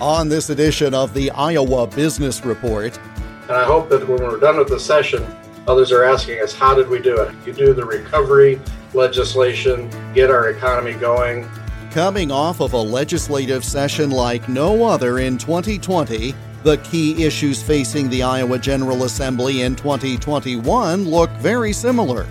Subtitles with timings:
[0.00, 2.98] on this edition of the Iowa Business Report.
[3.42, 5.26] And I hope that when we're done with the session,
[5.66, 7.34] others are asking us, how did we do it?
[7.46, 8.60] You do the recovery
[8.94, 11.48] legislation, get our economy going.
[11.90, 18.08] Coming off of a legislative session like no other in 2020, the key issues facing
[18.08, 22.26] the Iowa General Assembly in 2021 look very similar.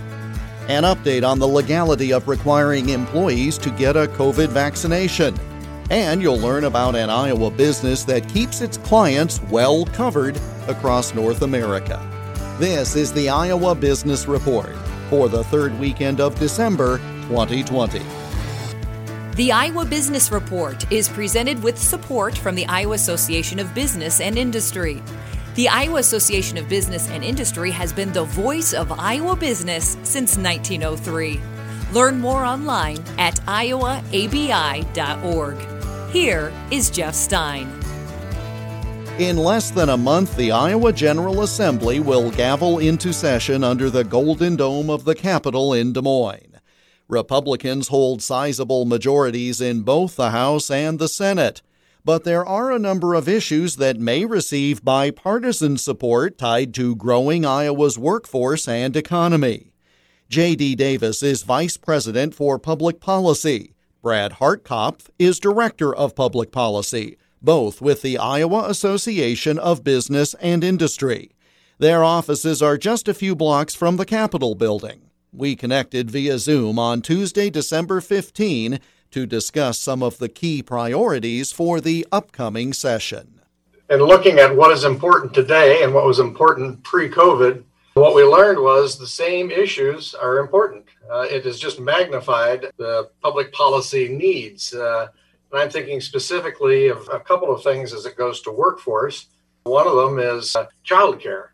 [0.67, 5.33] An update on the legality of requiring employees to get a COVID vaccination.
[5.89, 10.37] And you'll learn about an Iowa business that keeps its clients well covered
[10.67, 12.05] across North America.
[12.59, 14.75] This is the Iowa Business Report
[15.09, 16.97] for the third weekend of December
[17.29, 18.01] 2020.
[19.35, 24.37] The Iowa Business Report is presented with support from the Iowa Association of Business and
[24.37, 25.01] Industry.
[25.55, 30.37] The Iowa Association of Business and Industry has been the voice of Iowa business since
[30.37, 31.39] 1903.
[31.93, 34.17] Learn more online at iowaabi.org.
[36.11, 37.67] Here is Jeff Stein.
[39.19, 44.05] In less than a month, the Iowa General Assembly will gavel into session under the
[44.05, 46.59] Golden Dome of the Capitol in Des Moines.
[47.09, 51.61] Republicans hold sizable majorities in both the House and the Senate,
[52.05, 57.45] but there are a number of issues that may receive bipartisan support tied to growing
[57.45, 59.73] Iowa's workforce and economy.
[60.29, 60.75] J.D.
[60.75, 63.73] Davis is Vice President for Public Policy.
[64.01, 70.63] Brad Hartkopf is Director of Public Policy, both with the Iowa Association of Business and
[70.63, 71.31] Industry.
[71.79, 75.09] Their offices are just a few blocks from the Capitol building.
[75.33, 78.79] We connected via Zoom on Tuesday, December 15
[79.11, 83.41] to discuss some of the key priorities for the upcoming session.
[83.89, 87.63] And looking at what is important today and what was important pre COVID,
[87.97, 90.85] what we learned was the same issues are important.
[91.09, 94.73] Uh, it has just magnified the public policy needs.
[94.73, 95.07] Uh,
[95.51, 99.27] and I'm thinking specifically of a couple of things as it goes to workforce.
[99.63, 101.47] One of them is uh, childcare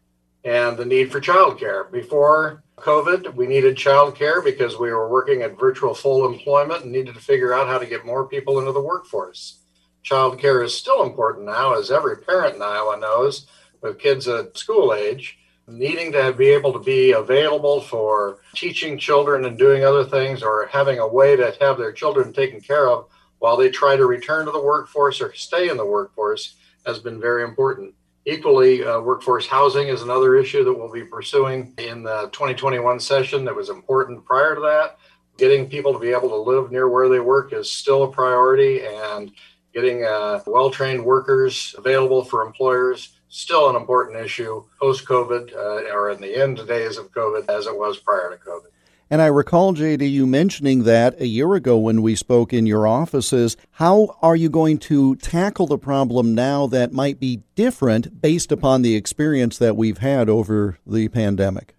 [0.44, 1.90] and the need for childcare.
[1.92, 7.16] Before COVID, we needed childcare because we were working at virtual full employment and needed
[7.16, 9.60] to figure out how to get more people into the workforce.
[10.04, 13.48] Childcare is still important now, as every parent in Iowa knows,
[13.81, 15.38] with kids at school age
[15.68, 20.68] needing to be able to be available for teaching children and doing other things or
[20.72, 23.07] having a way to have their children taken care of
[23.40, 27.19] while they try to return to the workforce or stay in the workforce has been
[27.19, 27.94] very important.
[28.25, 33.44] Equally, uh, workforce housing is another issue that we'll be pursuing in the 2021 session
[33.44, 34.97] that was important prior to that.
[35.38, 38.85] Getting people to be able to live near where they work is still a priority,
[38.85, 39.31] and
[39.74, 45.92] getting uh, well trained workers available for employers still an important issue post COVID uh,
[45.92, 48.68] or in the end days of COVID as it was prior to COVID.
[49.10, 52.88] And I recall, JD, you mentioning that a year ago when we spoke in your
[52.88, 53.58] offices.
[53.72, 58.82] How are you going to tackle the problem now that might be different based upon
[58.82, 61.76] the experience that we've had over the pandemic?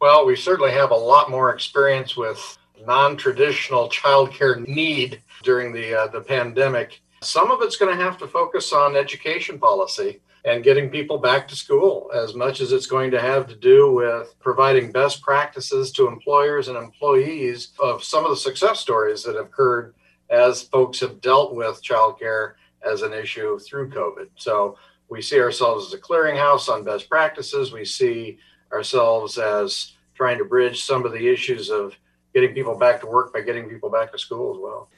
[0.00, 6.06] Well, we certainly have a lot more experience with non-traditional childcare need during the uh,
[6.08, 7.00] the pandemic.
[7.22, 11.48] Some of it's going to have to focus on education policy and getting people back
[11.48, 15.90] to school as much as it's going to have to do with providing best practices
[15.90, 19.92] to employers and employees of some of the success stories that have occurred
[20.30, 22.52] as folks have dealt with childcare
[22.88, 24.28] as an issue through COVID.
[24.36, 27.72] So we see ourselves as a clearinghouse on best practices.
[27.72, 28.38] We see
[28.72, 31.96] ourselves as trying to bridge some of the issues of
[32.32, 34.90] getting people back to work by getting people back to school as well.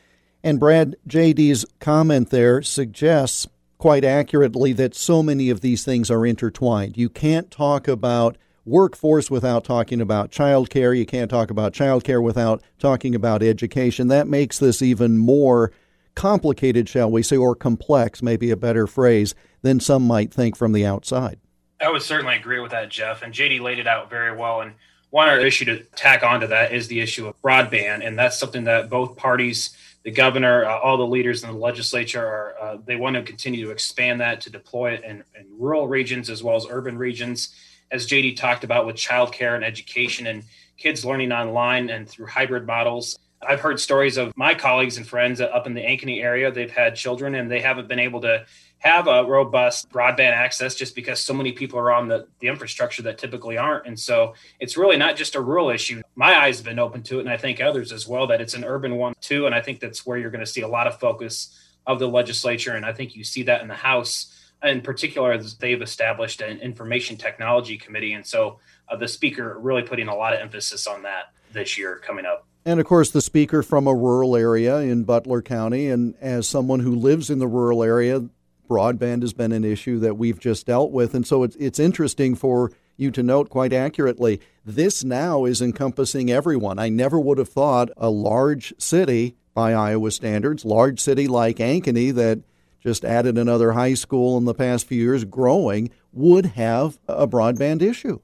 [0.45, 3.47] And Brad, JD's comment there suggests
[3.79, 6.97] quite accurately that so many of these things are intertwined.
[6.97, 10.97] You can't talk about workforce without talking about childcare.
[10.97, 14.09] You can't talk about childcare without talking about education.
[14.09, 15.73] That makes this even more
[16.15, 20.73] complicated, shall we say, or complex, maybe a better phrase, than some might think from
[20.73, 21.39] the outside.
[21.81, 23.23] I would certainly agree with that, Jeff.
[23.23, 24.61] And JD laid it out very well.
[24.61, 24.73] And
[25.11, 28.07] one other issue to tack onto that is the issue of broadband.
[28.07, 32.25] And that's something that both parties the governor, uh, all the leaders in the legislature
[32.25, 35.89] are uh, they want to continue to expand that to deploy it in, in, rural
[35.89, 37.55] regions as well as urban regions.
[37.91, 40.45] As JD talked about with childcare and education and
[40.79, 43.19] kids learning online and through hybrid models.
[43.41, 46.51] I've heard stories of my colleagues and friends up in the Ankeny area.
[46.51, 48.45] They've had children and they haven't been able to
[48.79, 53.03] have a robust broadband access just because so many people are on the, the infrastructure
[53.03, 53.87] that typically aren't.
[53.87, 56.01] And so it's really not just a rural issue.
[56.15, 58.55] My eyes have been open to it, and I think others as well, that it's
[58.55, 59.47] an urban one too.
[59.47, 62.09] And I think that's where you're going to see a lot of focus of the
[62.09, 62.73] legislature.
[62.73, 64.35] And I think you see that in the House.
[64.63, 68.13] In particular, they've established an information technology committee.
[68.13, 68.59] And so
[68.89, 72.48] uh, the speaker really putting a lot of emphasis on that this year coming up.
[72.69, 75.89] And of course, the speaker from a rural area in Butler County.
[75.89, 78.29] And as someone who lives in the rural area,
[78.69, 81.15] Broadband has been an issue that we've just dealt with.
[81.15, 86.31] And so it's, it's interesting for you to note quite accurately this now is encompassing
[86.31, 86.79] everyone.
[86.79, 92.13] I never would have thought a large city by Iowa standards, large city like Ankeny
[92.17, 92.41] that
[92.81, 97.81] just added another high school in the past few years, growing, would have a broadband
[97.81, 98.21] issue.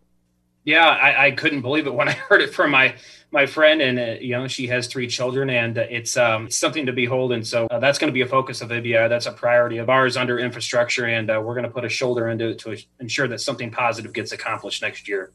[0.64, 2.94] Yeah, I, I, couldn't believe it when I heard it from my
[3.30, 6.92] my friend, and uh, you know she has three children, and it's um, something to
[6.92, 7.32] behold.
[7.32, 8.92] And so uh, that's going to be a focus of ABI.
[8.92, 12.28] That's a priority of ours under infrastructure, and uh, we're going to put a shoulder
[12.28, 15.32] into it to ensure that something positive gets accomplished next year.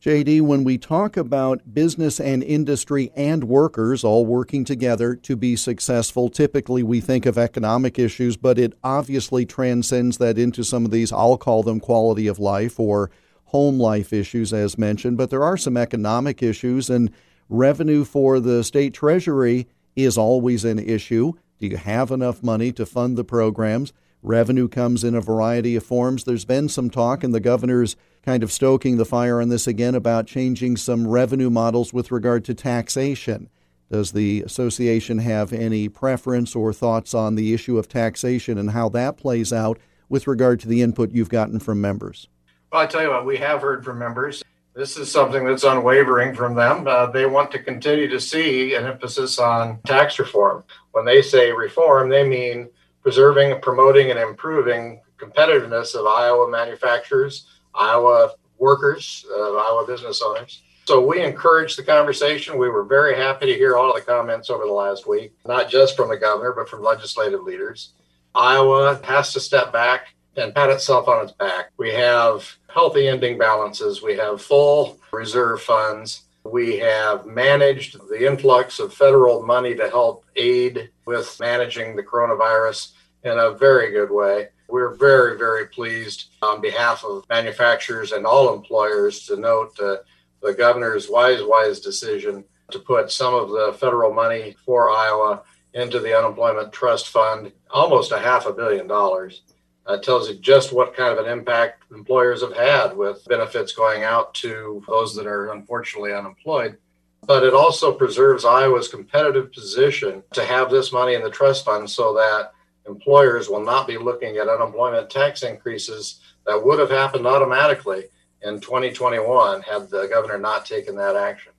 [0.00, 5.56] JD, when we talk about business and industry and workers all working together to be
[5.56, 10.90] successful, typically we think of economic issues, but it obviously transcends that into some of
[10.90, 13.10] these, I'll call them quality of life or
[13.54, 15.16] home life issues, as mentioned.
[15.16, 17.08] But there are some economic issues, and
[17.48, 21.34] revenue for the state treasury is always an issue.
[21.60, 23.92] Do you have enough money to fund the programs?
[24.22, 26.24] Revenue comes in a variety of forms.
[26.24, 29.94] There's been some talk, and the governor's kind of stoking the fire on this again
[29.94, 33.48] about changing some revenue models with regard to taxation.
[33.88, 38.88] Does the association have any preference or thoughts on the issue of taxation and how
[38.88, 39.78] that plays out
[40.08, 42.28] with regard to the input you've gotten from members?
[42.74, 44.42] Well, I tell you what, we have heard from members.
[44.74, 46.88] This is something that's unwavering from them.
[46.88, 50.64] Uh, they want to continue to see an emphasis on tax reform.
[50.90, 52.68] When they say reform, they mean
[53.00, 60.60] preserving, promoting, and improving competitiveness of Iowa manufacturers Iowa workers, uh, Iowa business owners.
[60.86, 62.58] So we encouraged the conversation.
[62.58, 65.70] We were very happy to hear all of the comments over the last week, not
[65.70, 67.92] just from the governor, but from legislative leaders.
[68.34, 71.70] Iowa has to step back and pat itself on its back.
[71.76, 76.22] We have healthy ending balances, we have full reserve funds.
[76.42, 82.92] We have managed the influx of federal money to help aid with managing the coronavirus
[83.22, 84.48] in a very good way.
[84.68, 89.98] We're very, very pleased on behalf of manufacturers and all employers to note uh,
[90.42, 95.42] the governor's wise, wise decision to put some of the federal money for Iowa
[95.74, 99.42] into the unemployment trust fund, almost a half a billion dollars.
[99.86, 104.02] That tells you just what kind of an impact employers have had with benefits going
[104.02, 106.78] out to those that are unfortunately unemployed.
[107.26, 111.88] But it also preserves Iowa's competitive position to have this money in the trust fund
[111.88, 112.52] so that
[112.86, 118.04] employers will not be looking at unemployment tax increases that would have happened automatically
[118.42, 121.52] in 2021 had the governor not taken that action.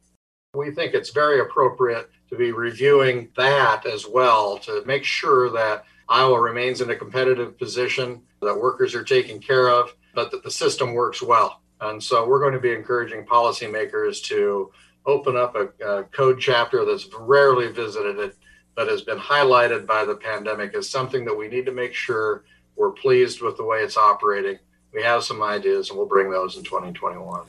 [0.54, 5.86] We think it's very appropriate to be reviewing that as well to make sure that
[6.07, 10.52] Iowa remains in a competitive position, that workers are taken care of, but that the
[10.52, 11.62] system works well.
[11.81, 14.72] And so we're going to be encouraging policymakers to
[15.06, 18.34] open up a, a code chapter that's rarely visited
[18.78, 22.44] that has been highlighted by the pandemic as something that we need to make sure
[22.75, 24.58] we're pleased with the way it's operating.
[24.94, 27.46] We have some ideas and we'll bring those in 2021.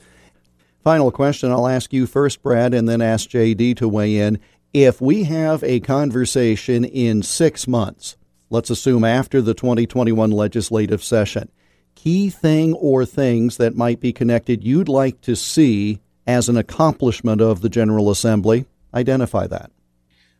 [0.83, 4.39] Final question I'll ask you first, Brad, and then ask JD to weigh in.
[4.73, 8.15] If we have a conversation in six months,
[8.49, 11.49] let's assume after the 2021 legislative session,
[11.95, 17.41] key thing or things that might be connected you'd like to see as an accomplishment
[17.41, 19.71] of the General Assembly, identify that.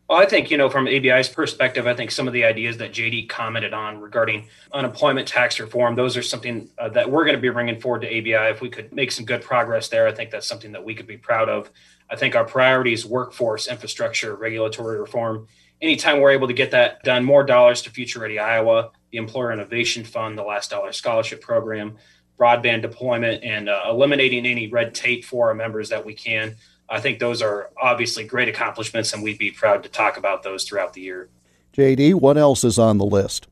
[0.10, 2.94] Well, I think, you know, from ABI's perspective, I think some of the ideas that
[2.94, 7.42] JD commented on regarding unemployment tax reform, those are something uh, that we're going to
[7.42, 8.52] be bringing forward to ABI.
[8.52, 11.08] If we could make some good progress there, I think that's something that we could
[11.08, 11.70] be proud of.
[12.10, 15.48] I think our priorities workforce, infrastructure, regulatory reform.
[15.82, 19.52] Anytime we're able to get that done, more dollars to Future Ready Iowa, the Employer
[19.52, 21.98] Innovation Fund, the Last Dollar Scholarship Program,
[22.40, 26.56] broadband deployment, and uh, eliminating any red tape for our members that we can.
[26.90, 30.64] I think those are obviously great accomplishments, and we'd be proud to talk about those
[30.64, 31.30] throughout the year.
[31.74, 33.48] JD, what else is on the list?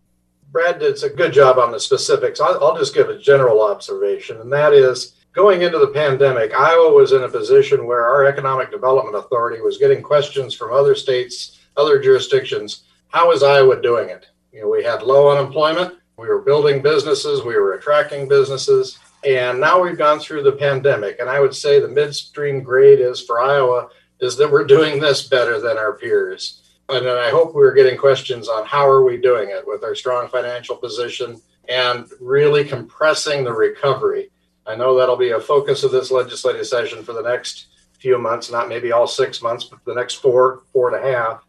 [0.52, 2.40] Brad did a good job on the specifics.
[2.40, 6.94] I'll, I'll just give a general observation, and that is going into the pandemic, Iowa
[6.94, 11.60] was in a position where our Economic Development Authority was getting questions from other states,
[11.78, 12.84] other jurisdictions.
[13.10, 14.28] How is Iowa doing it?
[14.52, 19.60] You know, we had low unemployment, we were building businesses, we were attracting businesses, and
[19.60, 21.20] now we've gone through the pandemic.
[21.20, 23.90] And I would say the midstream grade is for Iowa
[24.20, 26.62] is that we're doing this better than our peers.
[26.88, 30.28] And I hope we're getting questions on how are we doing it with our strong
[30.30, 34.30] financial position and really compressing the recovery.
[34.68, 37.68] I know that'll be a focus of this legislative session for the next
[38.00, 41.44] few months, not maybe all six months, but the next four, four and a half.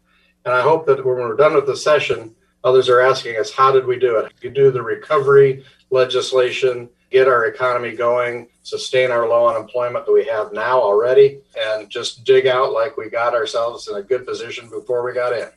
[0.47, 3.69] And I hope that when we're done with the session, others are asking us, how
[3.69, 4.31] did we do it?
[4.41, 10.25] You do the recovery legislation get our economy going, sustain our low unemployment that we
[10.25, 14.69] have now already, and just dig out like we got ourselves in a good position
[14.69, 15.49] before we got in.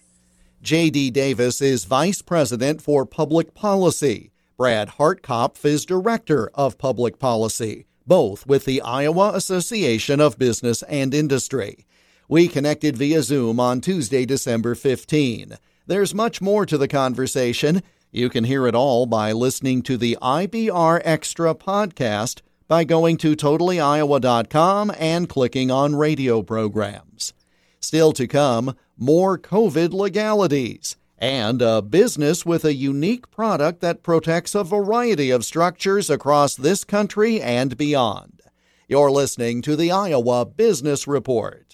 [0.60, 1.12] J.D.
[1.12, 4.32] Davis is Vice President for Public Policy.
[4.56, 11.14] Brad Hartkopf is Director of Public Policy, both with the Iowa Association of Business and
[11.14, 11.86] Industry.
[12.30, 15.54] We connected via Zoom on Tuesday, December 15.
[15.88, 17.82] There's much more to the conversation.
[18.12, 23.34] You can hear it all by listening to the IBR Extra podcast by going to
[23.34, 27.32] totallyiowa.com and clicking on radio programs.
[27.80, 34.54] Still to come, more COVID legalities and a business with a unique product that protects
[34.54, 38.40] a variety of structures across this country and beyond.
[38.86, 41.70] You're listening to the Iowa Business Report.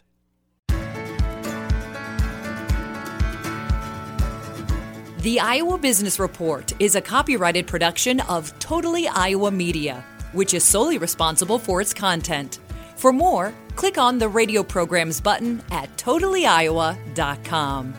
[5.27, 10.99] The Iowa Business Report is a copyrighted production of Totally Iowa Media, which is solely
[10.99, 12.61] responsible for its content.
[12.95, 17.95] For more, click on the radio programs button at totallyiowa.com.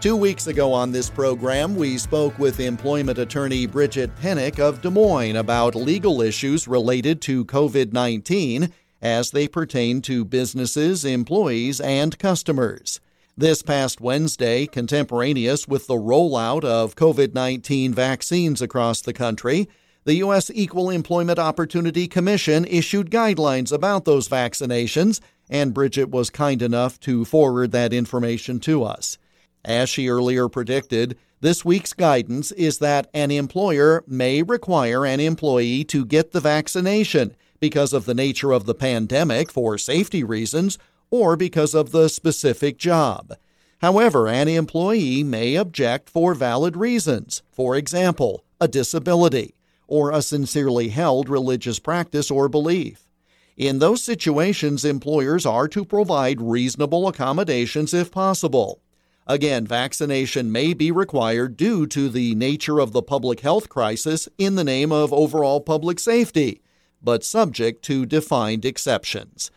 [0.00, 4.88] Two weeks ago on this program, we spoke with employment attorney Bridget Pennick of Des
[4.88, 12.18] Moines about legal issues related to COVID 19 as they pertain to businesses, employees, and
[12.18, 12.98] customers.
[13.40, 19.66] This past Wednesday, contemporaneous with the rollout of COVID 19 vaccines across the country,
[20.04, 20.50] the U.S.
[20.52, 27.24] Equal Employment Opportunity Commission issued guidelines about those vaccinations, and Bridget was kind enough to
[27.24, 29.16] forward that information to us.
[29.64, 35.82] As she earlier predicted, this week's guidance is that an employer may require an employee
[35.84, 40.76] to get the vaccination because of the nature of the pandemic for safety reasons
[41.10, 43.34] or because of the specific job.
[43.80, 49.54] However, an employee may object for valid reasons, for example, a disability,
[49.86, 53.08] or a sincerely held religious practice or belief.
[53.56, 58.80] In those situations, employers are to provide reasonable accommodations if possible.
[59.26, 64.56] Again, vaccination may be required due to the nature of the public health crisis in
[64.56, 66.62] the name of overall public safety,
[67.02, 69.50] but subject to defined exceptions.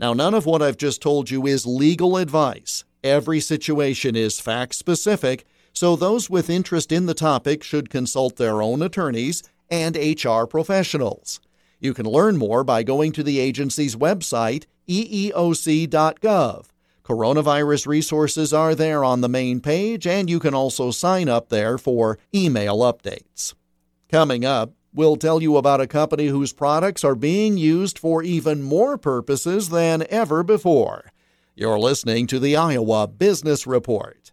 [0.00, 2.84] Now, none of what I've just told you is legal advice.
[3.02, 8.62] Every situation is fact specific, so those with interest in the topic should consult their
[8.62, 11.40] own attorneys and HR professionals.
[11.80, 16.66] You can learn more by going to the agency's website, eeoc.gov.
[17.04, 21.78] Coronavirus resources are there on the main page, and you can also sign up there
[21.78, 23.54] for email updates.
[24.10, 28.62] Coming up, we'll tell you about a company whose products are being used for even
[28.62, 31.12] more purposes than ever before.
[31.54, 34.32] You're listening to the Iowa Business Report.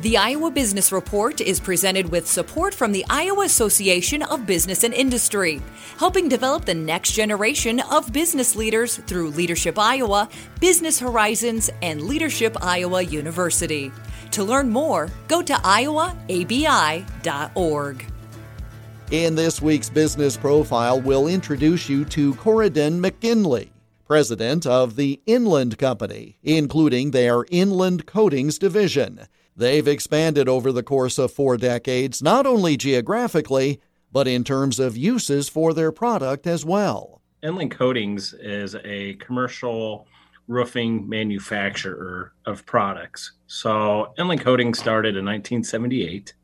[0.00, 4.94] The Iowa Business Report is presented with support from the Iowa Association of Business and
[4.94, 5.60] Industry,
[5.98, 10.28] helping develop the next generation of business leaders through Leadership Iowa,
[10.60, 13.90] Business Horizons, and Leadership Iowa University.
[14.32, 16.26] To learn more, go to iowaabi.org.
[19.10, 23.72] In this week's business profile, we'll introduce you to Corridon McKinley,
[24.06, 29.26] president of the Inland Company, including their Inland Coatings Division.
[29.56, 33.80] They've expanded over the course of four decades, not only geographically,
[34.12, 37.22] but in terms of uses for their product as well.
[37.42, 40.07] Inland Coatings is a commercial
[40.48, 43.32] roofing manufacturer of products.
[43.46, 46.34] So, Inland Coatings started in 1978.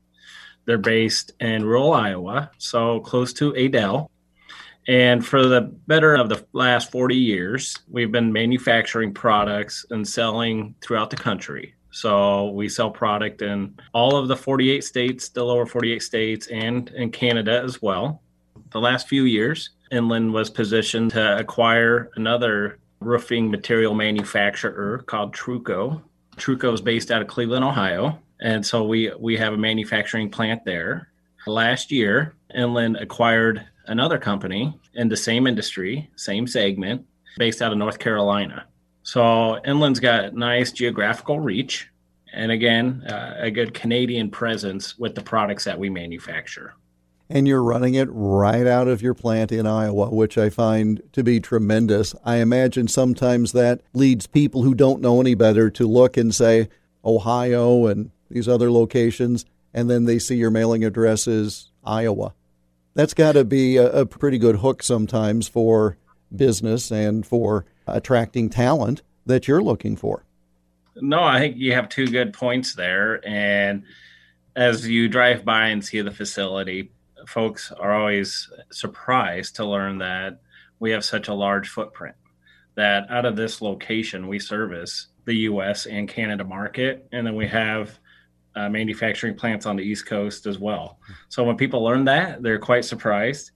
[0.66, 4.10] They're based in rural Iowa, so close to Adel.
[4.86, 10.74] And for the better of the last 40 years, we've been manufacturing products and selling
[10.82, 11.74] throughout the country.
[11.90, 16.90] So we sell product in all of the 48 states, the lower 48 states, and
[16.90, 18.20] in Canada as well.
[18.72, 26.02] The last few years, Inland was positioned to acquire another roofing material manufacturer called Truco.
[26.36, 30.64] Truco is based out of Cleveland, Ohio, and so we we have a manufacturing plant
[30.64, 31.08] there.
[31.46, 37.06] Last year, Inland acquired another company in the same industry, same segment,
[37.38, 38.66] based out of North Carolina.
[39.02, 41.90] So Inland's got nice geographical reach,
[42.32, 46.74] and again, uh, a good Canadian presence with the products that we manufacture.
[47.30, 51.24] And you're running it right out of your plant in Iowa, which I find to
[51.24, 52.14] be tremendous.
[52.24, 56.68] I imagine sometimes that leads people who don't know any better to look and say
[57.04, 62.34] Ohio and these other locations, and then they see your mailing address is Iowa.
[62.94, 65.96] That's got to be a, a pretty good hook sometimes for
[66.34, 70.24] business and for attracting talent that you're looking for.
[70.96, 73.20] No, I think you have two good points there.
[73.26, 73.84] And
[74.54, 76.92] as you drive by and see the facility,
[77.26, 80.40] folks are always surprised to learn that
[80.80, 82.16] we have such a large footprint.
[82.76, 87.06] that out of this location, we service the US and Canada market.
[87.12, 87.98] And then we have
[88.56, 90.98] uh, manufacturing plants on the East Coast as well.
[91.28, 93.50] So when people learn that, they're quite surprised.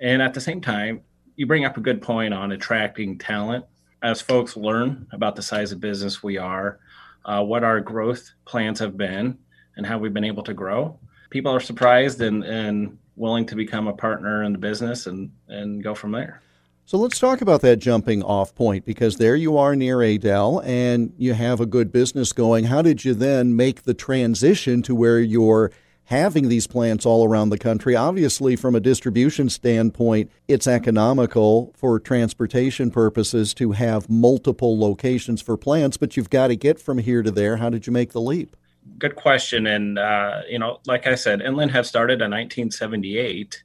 [0.00, 1.00] And at the same time,
[1.36, 3.64] you bring up a good point on attracting talent.
[4.02, 6.80] As folks learn about the size of business we are,
[7.24, 9.38] uh, what our growth plans have been,
[9.76, 10.98] and how we've been able to grow,
[11.36, 15.82] people are surprised and, and willing to become a partner in the business and, and
[15.84, 16.40] go from there.
[16.86, 21.12] So let's talk about that jumping off point because there you are near Adel and
[21.18, 22.64] you have a good business going.
[22.64, 25.72] How did you then make the transition to where you're
[26.04, 27.94] having these plants all around the country?
[27.94, 35.58] Obviously, from a distribution standpoint, it's economical for transportation purposes to have multiple locations for
[35.58, 37.58] plants, but you've got to get from here to there.
[37.58, 38.56] How did you make the leap?
[38.98, 39.66] Good question.
[39.66, 43.62] And, uh, you know, like I said, Inland had started in 1978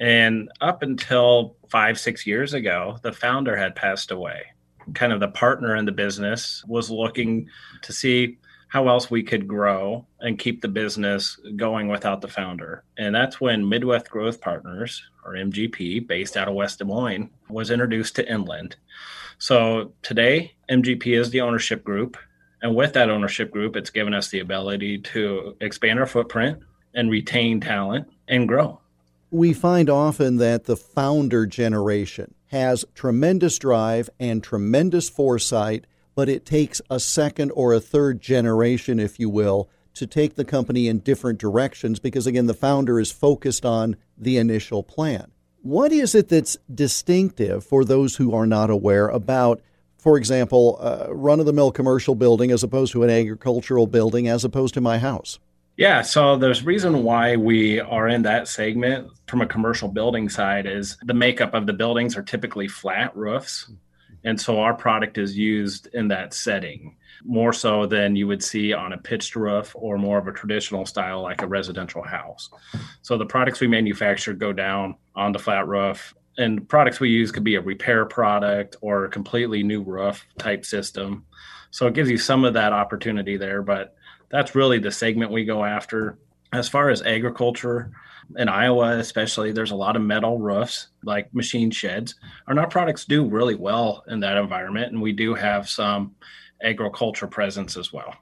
[0.00, 4.44] and up until five, six years ago, the founder had passed away.
[4.94, 7.48] Kind of the partner in the business was looking
[7.82, 12.84] to see how else we could grow and keep the business going without the founder.
[12.96, 17.70] And that's when Midwest Growth Partners, or MGP, based out of West Des Moines, was
[17.70, 18.76] introduced to Inland.
[19.38, 22.16] So today, MGP is the ownership group.
[22.62, 26.58] And with that ownership group, it's given us the ability to expand our footprint
[26.94, 28.80] and retain talent and grow
[29.30, 35.86] we find often that the founder generation has tremendous drive and tremendous foresight,
[36.16, 40.44] but it takes a second or a third generation, if you will, to take the
[40.44, 45.30] company in different directions because, again, the founder is focused on the initial plan.
[45.62, 49.60] What is it that's distinctive for those who are not aware about,
[50.00, 53.86] for example, uh, a run of the mill commercial building as opposed to an agricultural
[53.86, 55.38] building as opposed to my house?
[55.76, 60.66] Yeah, so there's reason why we are in that segment from a commercial building side
[60.66, 63.70] is the makeup of the buildings are typically flat roofs.
[64.24, 68.72] And so our product is used in that setting more so than you would see
[68.72, 72.50] on a pitched roof or more of a traditional style like a residential house.
[73.02, 77.30] So the products we manufacture go down on the flat roof and products we use
[77.32, 81.24] could be a repair product or a completely new roof type system.
[81.70, 83.94] So it gives you some of that opportunity there, but
[84.30, 86.18] that's really the segment we go after.
[86.52, 87.92] As far as agriculture
[88.36, 92.14] in Iowa, especially, there's a lot of metal roofs like machine sheds.
[92.46, 96.14] Our nut products do really well in that environment, and we do have some
[96.62, 98.14] agriculture presence as well.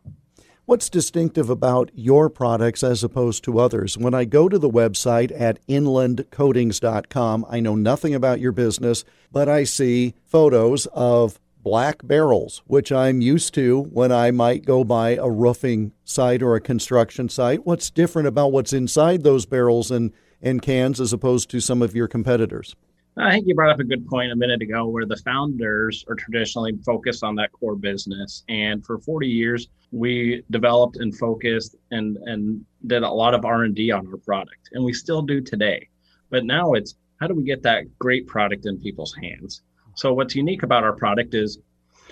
[0.68, 3.96] What's distinctive about your products as opposed to others?
[3.96, 9.02] When I go to the website at inlandcoatings.com, I know nothing about your business,
[9.32, 14.84] but I see photos of black barrels, which I'm used to when I might go
[14.84, 17.64] by a roofing site or a construction site.
[17.64, 21.96] What's different about what's inside those barrels and, and cans as opposed to some of
[21.96, 22.76] your competitors?
[23.16, 26.14] I think you brought up a good point a minute ago where the founders are
[26.14, 28.44] traditionally focused on that core business.
[28.50, 33.90] And for 40 years, we developed and focused and, and did a lot of R&D
[33.90, 34.70] on our product.
[34.72, 35.88] And we still do today.
[36.30, 39.62] But now it's how do we get that great product in people's hands?
[39.94, 41.58] So what's unique about our product is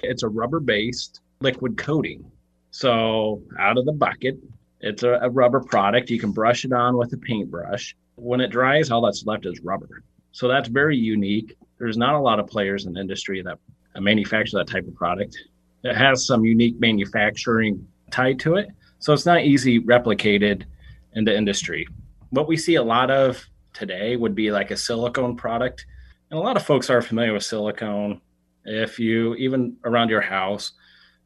[0.03, 2.31] it's a rubber-based liquid coating.
[2.71, 4.39] So out of the bucket,
[4.81, 6.11] it's a, a rubber product.
[6.11, 7.95] You can brush it on with a paintbrush.
[8.17, 10.03] When it dries, all that's left is rubber.
[10.33, 11.57] So that's very unique.
[11.79, 13.59] There's not a lot of players in the industry that
[14.01, 15.37] manufacture that type of product.
[15.85, 18.69] It has some unique manufacturing tied to it.
[18.99, 20.65] So it's not easy replicated
[21.15, 21.87] in the industry.
[22.31, 25.87] What we see a lot of today would be like a silicone product
[26.31, 28.21] and a lot of folks are familiar with silicone.
[28.65, 30.73] If you, even around your house,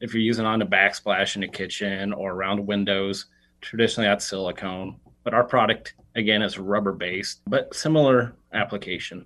[0.01, 3.27] if you're using on a backsplash in the kitchen or around windows,
[3.61, 4.97] traditionally that's silicone.
[5.25, 9.25] But our product, again, is rubber based, but similar application.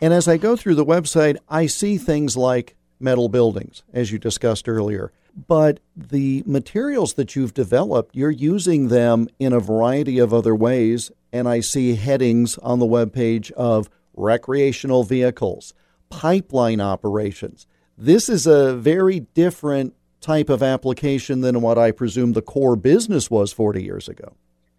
[0.00, 4.18] And as I go through the website, I see things like metal buildings, as you
[4.18, 5.12] discussed earlier.
[5.36, 11.10] But the materials that you've developed, you're using them in a variety of other ways.
[11.32, 15.74] And I see headings on the webpage of recreational vehicles,
[16.08, 17.66] pipeline operations.
[17.98, 23.30] This is a very different type of application than what I presume the core business
[23.30, 24.34] was 40 years ago.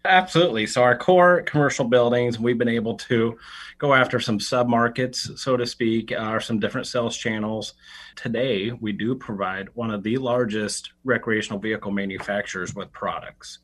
[0.08, 0.66] Absolutely.
[0.68, 3.38] So, our core commercial buildings, we've been able to
[3.78, 7.74] go after some sub markets, so to speak, uh, or some different sales channels.
[8.16, 13.60] Today, we do provide one of the largest recreational vehicle manufacturers with products.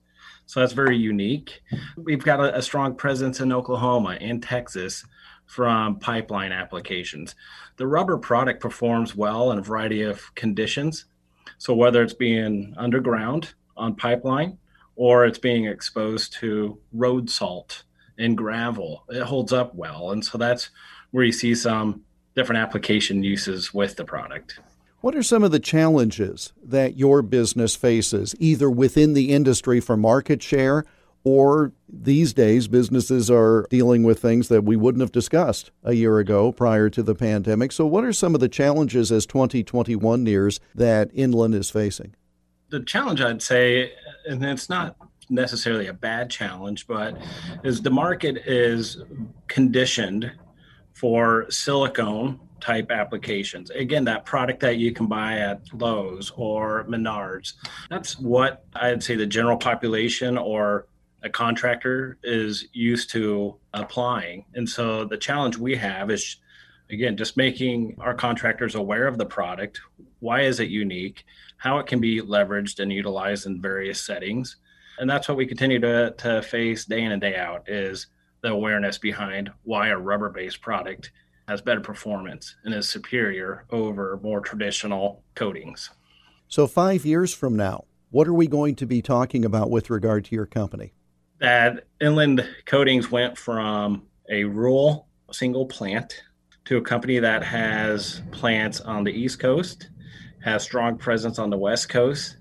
[0.45, 1.61] So, that's very unique.
[1.95, 5.05] We've got a, a strong presence in Oklahoma and Texas
[5.45, 7.35] from pipeline applications.
[7.77, 11.05] The rubber product performs well in a variety of conditions.
[11.57, 14.57] So, whether it's being underground on pipeline
[14.95, 17.83] or it's being exposed to road salt
[18.17, 20.11] and gravel, it holds up well.
[20.11, 20.69] And so, that's
[21.11, 22.03] where you see some
[22.35, 24.59] different application uses with the product.
[25.01, 29.97] What are some of the challenges that your business faces, either within the industry for
[29.97, 30.85] market share
[31.23, 36.19] or these days businesses are dealing with things that we wouldn't have discussed a year
[36.19, 37.71] ago prior to the pandemic?
[37.71, 42.15] So, what are some of the challenges as 2021 nears that Inland is facing?
[42.73, 43.93] The challenge, I'd say,
[44.27, 44.95] and it's not
[45.29, 47.15] necessarily a bad challenge, but
[47.63, 48.97] is the market is
[49.47, 50.31] conditioned
[50.91, 53.69] for silicone type applications.
[53.69, 57.53] Again, that product that you can buy at Lowe's or Menards.
[57.91, 60.87] That's what I'd say the general population or
[61.21, 64.45] a contractor is used to applying.
[64.55, 66.37] And so the challenge we have is
[66.91, 69.79] again just making our contractors aware of the product,
[70.19, 71.25] why is it unique,
[71.57, 74.57] how it can be leveraged and utilized in various settings.
[74.99, 78.07] And that's what we continue to, to face day in and day out is
[78.41, 81.11] the awareness behind why a rubber-based product
[81.47, 85.89] has better performance and is superior over more traditional coatings.
[86.47, 90.25] So 5 years from now, what are we going to be talking about with regard
[90.25, 90.93] to your company?
[91.39, 96.21] That Inland Coatings went from a rural single plant
[96.65, 99.89] to a company that has plants on the East Coast,
[100.43, 102.37] has strong presence on the West Coast,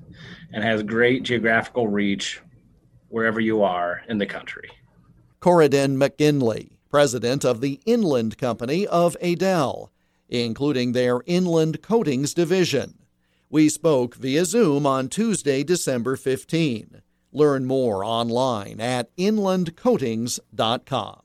[0.52, 2.40] and has great geographical reach
[3.08, 4.70] wherever you are in the country.
[5.40, 9.90] Corridon McGinley, president of the Inland Company of Adel,
[10.28, 12.98] including their Inland Coatings Division.
[13.50, 17.02] We spoke via Zoom on Tuesday, December 15.
[17.32, 21.21] Learn more online at inlandcoatings.com.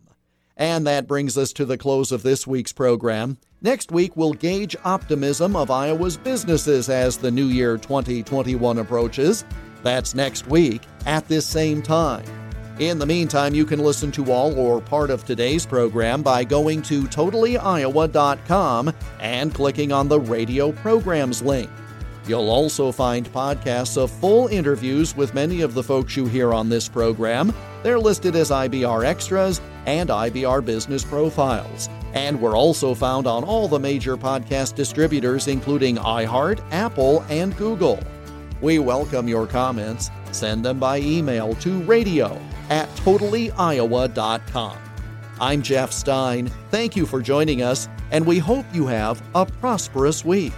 [0.57, 3.37] And that brings us to the close of this week's program.
[3.61, 9.45] Next week, we'll gauge optimism of Iowa's businesses as the new year 2021 approaches.
[9.83, 12.25] That's next week at this same time.
[12.79, 16.83] In the meantime, you can listen to all or part of today's program by going
[16.83, 21.71] to totallyiowa.com and clicking on the radio programs link.
[22.27, 26.67] You'll also find podcasts of full interviews with many of the folks you hear on
[26.67, 27.53] this program.
[27.83, 31.87] They're listed as IBR Extras and IBR Business Profiles.
[32.13, 37.99] And we're also found on all the major podcast distributors, including iHeart, Apple, and Google.
[38.59, 40.09] We welcome your comments.
[40.31, 44.77] Send them by email to radio at totallyiowa.com.
[45.39, 46.47] I'm Jeff Stein.
[46.71, 50.53] Thank you for joining us, and we hope you have a prosperous week.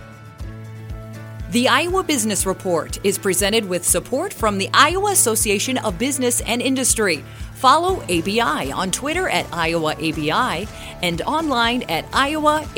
[1.50, 6.62] The Iowa Business Report is presented with support from the Iowa Association of Business and
[6.62, 7.24] Industry.
[7.56, 10.68] Follow ABI on Twitter at IowaABI
[11.02, 12.70] and online at iowaabi.org.